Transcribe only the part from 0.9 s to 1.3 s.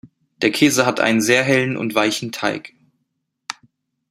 einen